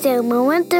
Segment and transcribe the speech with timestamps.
[0.00, 0.76] Esse é o Momento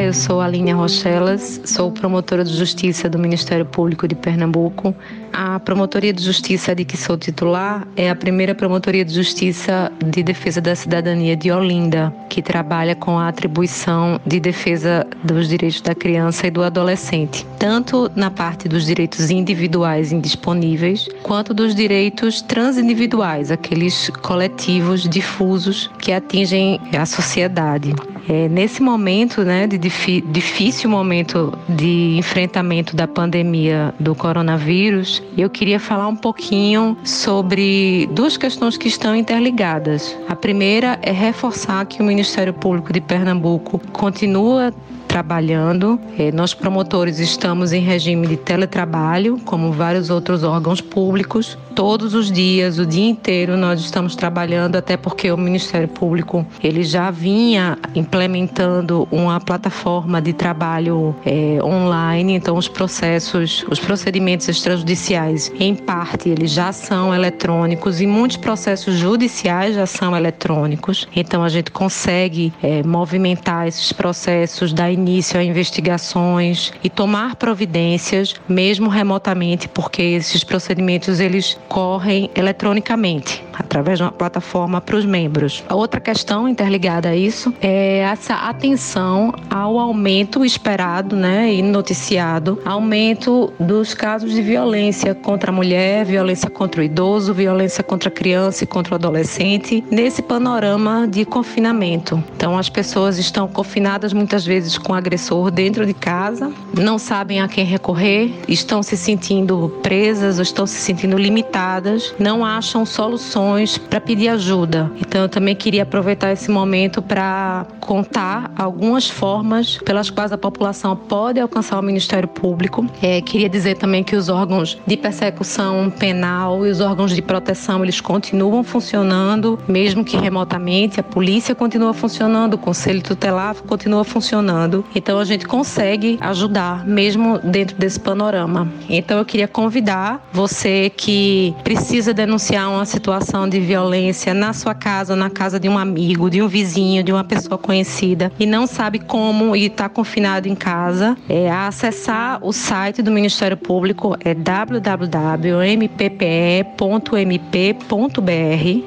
[0.00, 4.94] Eu sou Aline Rochelas, sou promotora de justiça do Ministério Público de Pernambuco.
[5.30, 10.22] A Promotoria de Justiça de que sou titular é a primeira Promotoria de Justiça de
[10.22, 15.94] Defesa da Cidadania de Olinda, que trabalha com a atribuição de defesa dos direitos da
[15.94, 23.50] criança e do adolescente, tanto na parte dos direitos individuais indisponíveis, quanto dos direitos transindividuais,
[23.50, 27.94] aqueles coletivos difusos que atingem a sociedade.
[28.28, 35.80] É, nesse momento, né, de difícil momento de enfrentamento da pandemia do coronavírus, eu queria
[35.80, 40.16] falar um pouquinho sobre duas questões que estão interligadas.
[40.28, 44.72] A primeira é reforçar que o Ministério Público de Pernambuco continua
[45.10, 45.98] trabalhando.
[46.16, 51.58] É, nós promotores estamos em regime de teletrabalho, como vários outros órgãos públicos.
[51.74, 56.84] Todos os dias, o dia inteiro, nós estamos trabalhando, até porque o Ministério Público ele
[56.84, 62.34] já vinha implementando uma plataforma de trabalho é, online.
[62.34, 68.94] Então, os processos, os procedimentos extrajudiciais, em parte, eles já são eletrônicos e muitos processos
[68.94, 71.08] judiciais já são eletrônicos.
[71.16, 78.34] Então, a gente consegue é, movimentar esses processos da início a investigações e tomar providências,
[78.48, 85.62] mesmo remotamente, porque esses procedimentos eles correm eletronicamente através de uma plataforma para os membros.
[85.68, 92.60] A outra questão interligada a isso é essa atenção ao aumento esperado, né, e noticiado,
[92.64, 98.12] aumento dos casos de violência contra a mulher, violência contra o idoso, violência contra a
[98.12, 102.22] criança e contra o adolescente, nesse panorama de confinamento.
[102.36, 107.40] Então as pessoas estão confinadas muitas vezes com o agressor dentro de casa, não sabem
[107.40, 113.78] a quem recorrer, estão se sentindo presas, ou estão se sentindo limitadas, não acham soluções
[113.78, 114.90] para pedir ajuda.
[114.96, 120.94] Então eu também queria aproveitar esse momento para contar algumas formas pelas quais a população
[120.96, 122.86] pode alcançar o Ministério Público.
[123.02, 127.82] É, queria dizer também que os órgãos de persecução penal e os órgãos de proteção
[127.82, 131.00] eles continuam funcionando, mesmo que remotamente.
[131.00, 134.79] A polícia continua funcionando, o Conselho Tutelar continua funcionando.
[134.94, 138.68] Então a gente consegue ajudar mesmo dentro desse panorama.
[138.88, 145.14] Então eu queria convidar você que precisa denunciar uma situação de violência na sua casa,
[145.16, 148.98] na casa de um amigo, de um vizinho, de uma pessoa conhecida e não sabe
[148.98, 154.88] como e está confinado em casa, é acessar o site do Ministério Público é www.mppe.mp.br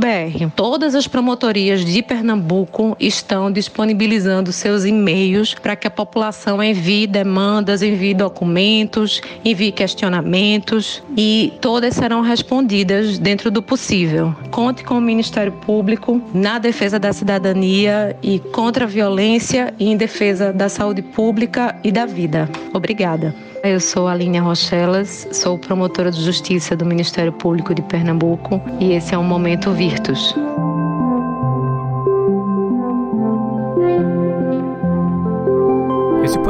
[0.55, 7.81] Todas as promotorias de Pernambuco estão disponibilizando seus e-mails para que a população envie demandas,
[7.81, 14.35] envie documentos, envie questionamentos e todas serão respondidas dentro do possível.
[14.49, 19.97] Conte com o Ministério Público na defesa da cidadania e contra a violência e em
[19.97, 22.49] defesa da saúde pública e da vida.
[22.73, 23.50] Obrigada.
[23.63, 29.13] Eu sou Aline Rochelas, sou promotora de justiça do Ministério Público de Pernambuco e esse
[29.13, 30.33] é o Momento Virtus.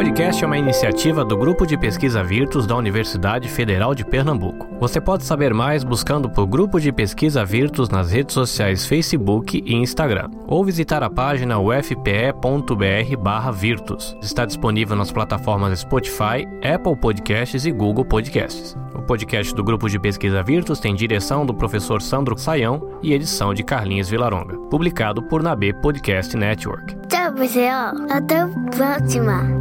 [0.02, 4.68] Podcast é uma iniciativa do Grupo de Pesquisa Virtus da Universidade Federal de Pernambuco.
[4.80, 9.76] Você pode saber mais buscando por Grupo de Pesquisa Virtus nas redes sociais Facebook e
[9.76, 14.18] Instagram, ou visitar a página ufpe.br/virtus.
[14.24, 18.76] Está disponível nas plataformas Spotify, Apple Podcasts e Google Podcasts.
[18.96, 23.54] O podcast do Grupo de Pesquisa Virtus tem direção do professor Sandro Saião e edição
[23.54, 26.96] de Carlinhos Vilaronga, publicado por Nabe Podcast Network.
[27.08, 27.94] Tchau, pessoal.
[28.10, 29.61] Até a próxima.